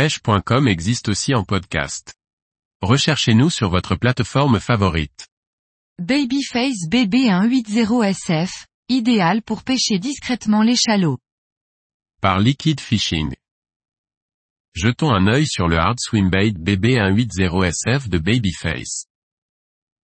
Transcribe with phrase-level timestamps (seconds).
[0.00, 2.14] pêche.com existe aussi en podcast.
[2.80, 5.28] Recherchez-nous sur votre plateforme favorite.
[5.98, 8.48] Babyface BB180SF,
[8.88, 11.18] idéal pour pêcher discrètement l'échalot.
[12.22, 13.34] Par Liquid Fishing.
[14.72, 19.04] Jetons un œil sur le Hard Swimbait BB180SF de Babyface.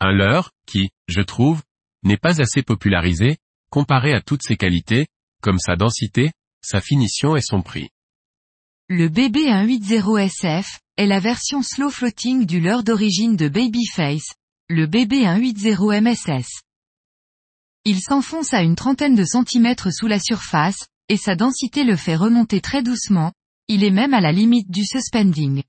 [0.00, 1.62] Un leurre, qui, je trouve,
[2.02, 3.38] n'est pas assez popularisé,
[3.70, 5.06] comparé à toutes ses qualités,
[5.40, 7.88] comme sa densité, sa finition et son prix.
[8.90, 10.64] Le BB180SF
[10.96, 14.32] est la version slow floating du leurre d'origine de Babyface,
[14.70, 16.62] le BB180MSS.
[17.84, 22.16] Il s'enfonce à une trentaine de centimètres sous la surface, et sa densité le fait
[22.16, 23.34] remonter très doucement,
[23.68, 25.62] il est même à la limite du suspending.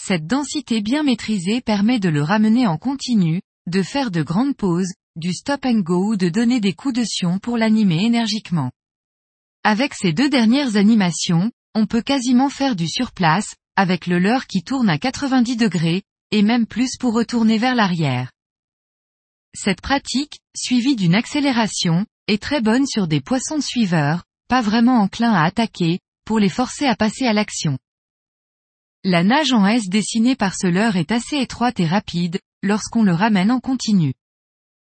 [0.00, 4.94] Cette densité bien maîtrisée permet de le ramener en continu, de faire de grandes pauses,
[5.16, 8.70] du stop and go ou de donner des coups de sion pour l'animer énergiquement.
[9.64, 14.62] Avec ces deux dernières animations, on peut quasiment faire du surplace, avec le leurre qui
[14.62, 18.30] tourne à 90 degrés, et même plus pour retourner vers l'arrière.
[19.54, 25.32] Cette pratique, suivie d'une accélération, est très bonne sur des poissons suiveurs, pas vraiment enclins
[25.32, 27.78] à attaquer, pour les forcer à passer à l'action.
[29.02, 33.14] La nage en S dessinée par ce leurre est assez étroite et rapide, lorsqu'on le
[33.14, 34.12] ramène en continu.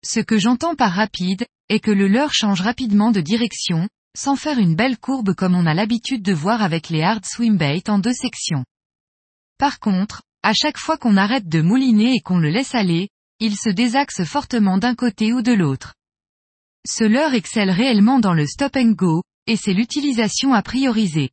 [0.04, 4.60] Ce que j'entends par rapide, est que le leurre change rapidement de direction, sans faire
[4.60, 8.14] une belle courbe comme on a l'habitude de voir avec les hard swimbait en deux
[8.14, 8.66] sections.
[9.58, 13.56] Par contre, à chaque fois qu'on arrête de mouliner et qu'on le laisse aller, il
[13.58, 15.96] se désaxe fortement d'un côté ou de l'autre.
[16.88, 21.30] Ce leurre excelle réellement dans le stop and go, et c'est l'utilisation à prioriser.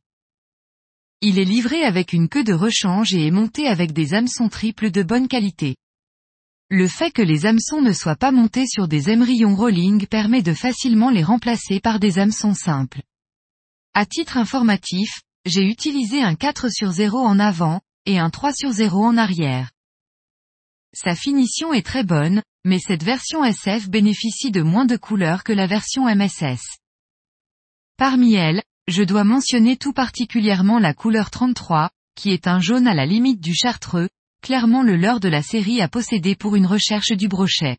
[1.21, 4.89] Il est livré avec une queue de rechange et est monté avec des hameçons triples
[4.89, 5.75] de bonne qualité.
[6.71, 10.53] Le fait que les hameçons ne soient pas montés sur des émerillons rolling permet de
[10.53, 13.01] facilement les remplacer par des hameçons simples.
[13.95, 18.71] À titre informatif, j'ai utilisé un 4 sur 0 en avant, et un 3 sur
[18.71, 19.71] 0 en arrière.
[20.93, 25.53] Sa finition est très bonne, mais cette version SF bénéficie de moins de couleurs que
[25.53, 26.61] la version MSS.
[27.97, 32.93] Parmi elles, je dois mentionner tout particulièrement la couleur 33, qui est un jaune à
[32.93, 34.09] la limite du chartreux,
[34.41, 37.77] clairement le leurre de la série à posséder pour une recherche du brochet.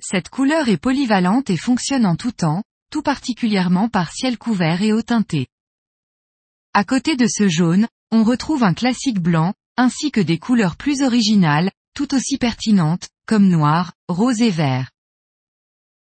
[0.00, 4.92] Cette couleur est polyvalente et fonctionne en tout temps, tout particulièrement par ciel couvert et
[4.92, 5.48] eau teintée.
[6.72, 11.02] À côté de ce jaune, on retrouve un classique blanc, ainsi que des couleurs plus
[11.02, 14.90] originales, tout aussi pertinentes, comme noir, rose et vert.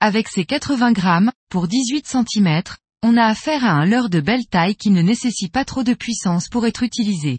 [0.01, 2.63] Avec ses 80 grammes, pour 18 cm,
[3.03, 5.95] on a affaire à un leurre de belle taille qui ne nécessite pas trop de
[5.95, 7.39] puissance pour être utilisé.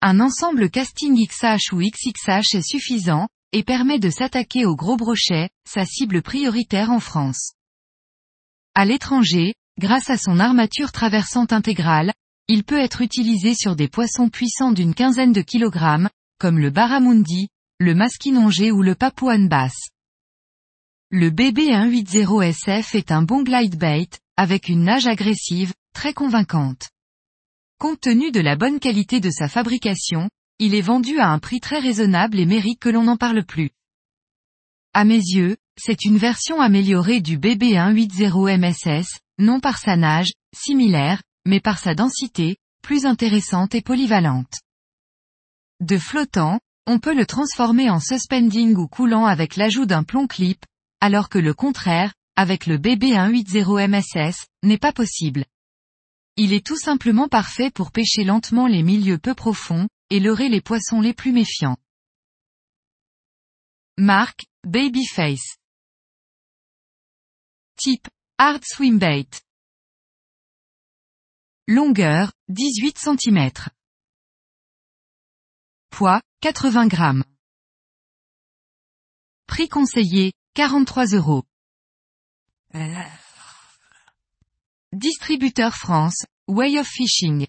[0.00, 5.48] Un ensemble casting XH ou XXH est suffisant, et permet de s'attaquer au gros brochet,
[5.68, 7.52] sa cible prioritaire en France.
[8.74, 12.12] À l'étranger, grâce à son armature traversante intégrale,
[12.48, 17.48] il peut être utilisé sur des poissons puissants d'une quinzaine de kilogrammes, comme le barramundi,
[17.78, 19.88] le masquinongé ou le papouane basse.
[21.10, 26.88] Le BB180SF est un bon glide bait, avec une nage agressive, très convaincante.
[27.84, 31.60] Compte tenu de la bonne qualité de sa fabrication, il est vendu à un prix
[31.60, 33.72] très raisonnable et mérite que l'on n'en parle plus.
[34.94, 41.22] À mes yeux, c'est une version améliorée du BB180 MSS, non par sa nage, similaire,
[41.44, 44.60] mais par sa densité, plus intéressante et polyvalente.
[45.80, 50.64] De flottant, on peut le transformer en suspending ou coulant avec l'ajout d'un plomb clip,
[51.02, 55.44] alors que le contraire, avec le BB180 MSS, n'est pas possible.
[56.36, 60.60] Il est tout simplement parfait pour pêcher lentement les milieux peu profonds, et leurrer les
[60.60, 61.76] poissons les plus méfiants.
[63.96, 65.58] Marque, Babyface.
[67.76, 68.08] Type,
[68.38, 69.28] Hard Swimbait.
[71.68, 73.50] Longueur, 18 cm.
[75.90, 77.24] Poids, 80 grammes.
[79.46, 81.44] Prix conseillé, 43 euros.
[84.96, 87.48] Distributeur France, Way of Fishing.